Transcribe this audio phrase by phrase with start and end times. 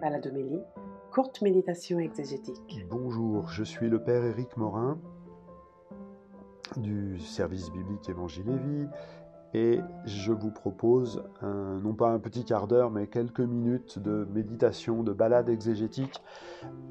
[0.00, 0.62] Baladomélie,
[1.12, 2.86] courte méditation exégétique.
[2.88, 4.98] Bonjour, je suis le Père Éric Morin
[6.78, 8.88] du service biblique Évangile et Vie
[9.52, 15.02] et je vous propose non pas un petit quart d'heure mais quelques minutes de méditation,
[15.02, 16.22] de balade exégétique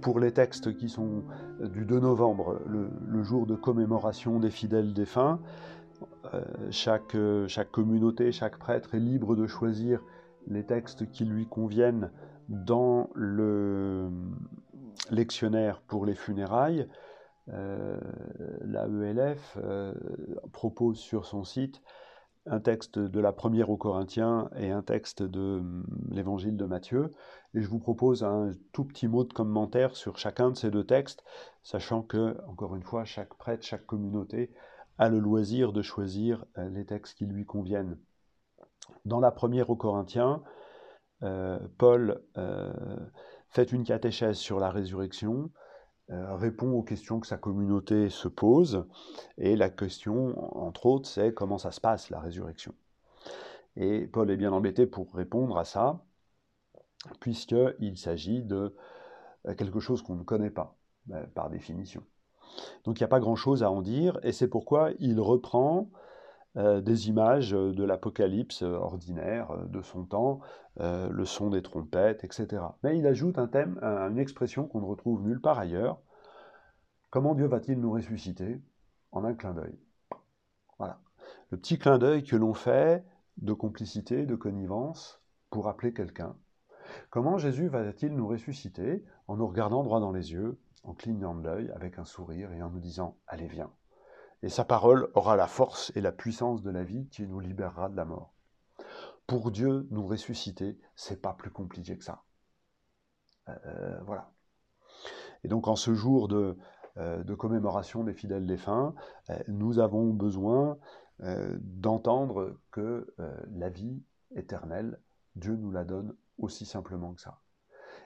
[0.00, 1.22] pour les textes qui sont
[1.60, 5.38] du 2 novembre, le, jour de commémoration des fidèles défunts.
[6.34, 7.16] Euh, chaque,
[7.46, 10.02] chaque communauté, chaque prêtre est libre de choisir
[10.48, 12.10] les textes qui lui conviennent
[12.48, 14.10] dans le
[15.10, 16.88] lectionnaire pour les funérailles.
[17.52, 18.00] Euh,
[18.62, 19.94] ELF euh,
[20.52, 21.80] propose sur son site
[22.46, 27.12] un texte de la première aux Corinthiens et un texte de hum, l'évangile de Matthieu.
[27.54, 30.84] Et je vous propose un tout petit mot de commentaire sur chacun de ces deux
[30.84, 31.24] textes,
[31.62, 34.52] sachant que, encore une fois, chaque prêtre, chaque communauté
[34.98, 37.98] a le loisir de choisir euh, les textes qui lui conviennent.
[39.04, 40.42] Dans la première aux Corinthiens,
[41.20, 42.72] Paul euh,
[43.48, 45.50] fait une catéchèse sur la résurrection,
[46.10, 48.86] euh, répond aux questions que sa communauté se pose,
[49.38, 52.74] et la question, entre autres, c'est comment ça se passe, la résurrection.
[53.76, 56.04] Et Paul est bien embêté pour répondre à ça,
[57.20, 58.74] puisqu'il s'agit de
[59.56, 60.76] quelque chose qu'on ne connaît pas,
[61.34, 62.02] par définition.
[62.84, 66.05] Donc il n'y a pas grand-chose à en dire, et c'est pourquoi il reprend euh,
[66.56, 70.40] des images euh, de l'apocalypse euh, ordinaire de son temps,
[70.78, 72.62] le son des trompettes, etc.
[72.82, 75.98] Mais il ajoute un thème, une expression qu'on ne retrouve nulle part ailleurs.
[77.08, 78.60] Comment Dieu va-t-il nous ressusciter?
[79.10, 79.78] En un clin d'œil.
[80.76, 81.00] Voilà.
[81.50, 83.02] Le petit clin d'œil que l'on fait
[83.38, 86.36] de complicité, de connivence, pour appeler quelqu'un.
[87.08, 89.02] Comment Jésus va-t-il nous ressusciter?
[89.28, 92.62] En nous regardant droit dans les yeux, en clignant de l'œil, avec un sourire et
[92.62, 93.70] en nous disant Allez, viens.
[94.42, 97.88] Et sa parole aura la force et la puissance de la vie qui nous libérera
[97.88, 98.32] de la mort.
[99.26, 102.22] Pour Dieu, nous ressusciter, c'est pas plus compliqué que ça.
[103.48, 104.30] Euh, voilà.
[105.44, 106.56] Et donc, en ce jour de,
[106.96, 108.94] euh, commémoration des fidèles défunts,
[109.30, 110.78] euh, nous avons besoin
[111.18, 113.06] d'entendre que
[113.50, 114.02] la vie
[114.34, 115.00] éternelle,
[115.34, 117.40] Dieu nous la donne aussi simplement que ça.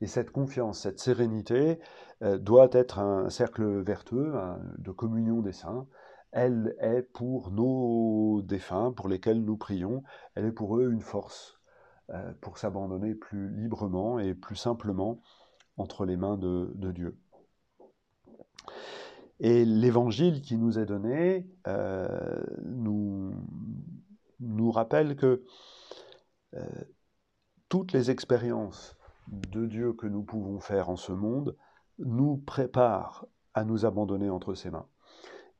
[0.00, 1.78] Et cette confiance, cette sérénité
[2.22, 4.32] doit être un cercle vertueux
[4.78, 5.86] de communion des saints,
[6.34, 10.02] elle est pour nos défunts, pour lesquels nous prions,
[10.34, 11.60] elle est pour eux une force
[12.10, 15.22] euh, pour s'abandonner plus librement et plus simplement
[15.76, 17.16] entre les mains de, Dieu.
[19.38, 23.32] Et l'évangile qui nous est donné euh, nous,
[24.72, 25.44] rappelle que
[26.54, 26.66] euh,
[27.68, 28.96] toutes les expériences
[29.28, 31.56] de Dieu que nous pouvons faire en ce monde
[31.98, 33.24] nous préparent
[33.54, 34.88] à nous abandonner entre ses mains.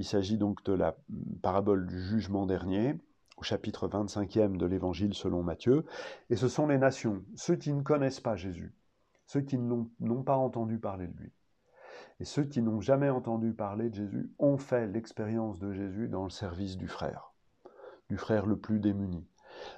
[0.00, 0.96] Il s'agit donc de la
[1.42, 2.98] parabole du jugement dernier,
[3.36, 5.84] au chapitre 25e de l'Évangile selon Matthieu.
[6.30, 8.74] Et ce sont les nations, ceux qui ne connaissent pas Jésus,
[9.26, 11.32] ceux qui n'ont pas entendu parler de lui.
[12.18, 16.24] Et ceux qui n'ont jamais entendu parler de Jésus ont fait l'expérience de Jésus dans
[16.24, 17.34] le service du frère,
[18.08, 19.28] du frère le plus démuni.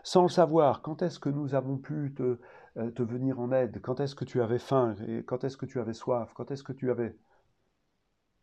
[0.04, 2.38] Sans le savoir, quand est-ce que nous avons pu te,
[2.76, 3.80] euh, te venir en aide?
[3.82, 4.94] Quand est-ce que tu avais faim?
[5.26, 6.32] Quand est-ce que tu avais soif?
[6.32, 7.16] Quand est-ce que tu avais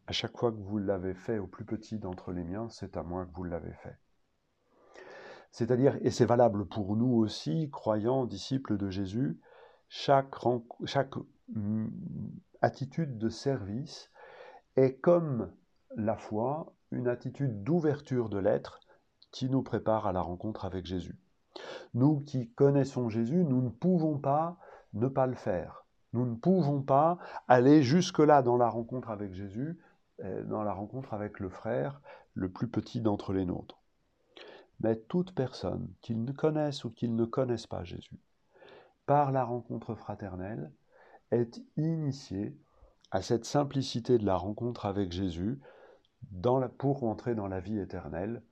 [0.09, 3.03] à chaque fois que vous l'avez fait au plus petit d'entre les miens, c'est à
[3.03, 3.95] moi que vous l'avez fait.
[5.51, 9.39] C'est-à-dire, et c'est valable pour nous aussi, croyants, disciples de Jésus,
[9.87, 10.33] chaque,
[10.85, 11.13] chaque
[11.49, 11.89] mm,
[12.63, 14.09] attitude de service
[14.77, 15.51] est comme
[15.95, 18.79] la foi, une attitude d'ouverture de l'être
[19.29, 21.19] qui nous prépare à la rencontre avec Jésus.
[21.93, 24.57] Nous qui connaissons Jésus, nous ne pouvons pas
[24.93, 25.85] ne pas le faire.
[26.13, 29.77] Nous ne pouvons pas aller jusque-là dans la rencontre avec Jésus
[30.45, 32.01] dans la rencontre avec le frère
[32.33, 33.79] le plus petit d'entre les nôtres.
[34.81, 38.19] Mais toute personne, qu'ils ne connaissent ou qu'ils ne connaissent pas Jésus,
[39.05, 40.71] par la rencontre fraternelle,
[41.31, 42.55] est initiée
[43.11, 45.59] à cette simplicité de la rencontre avec Jésus
[46.77, 48.43] pour entrer dans la vie éternelle,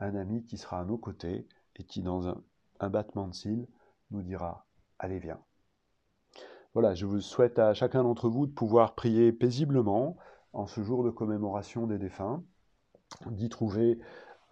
[0.00, 2.28] un ami qui sera à nos côtés et qui, dans
[2.80, 3.66] un battement de cils,
[4.10, 4.66] nous dira
[4.98, 5.40] Allez, viens.
[6.74, 10.16] Voilà, je vous souhaite à chacun d'entre vous de pouvoir prier paisiblement,
[10.56, 12.42] en ce jour de commémoration des défunts,
[13.30, 13.98] d'y trouver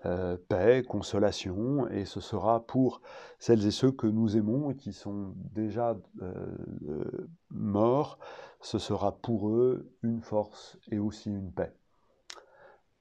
[0.04, 3.00] euh, paix, consolation, et ce sera pour
[3.38, 6.56] celles et ceux que nous aimons et qui sont déjà euh,
[6.88, 8.18] euh, morts,
[8.60, 11.74] ce sera pour eux une force et aussi une paix.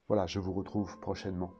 [0.08, 1.52] Voilà, je vous retrouve prochainement.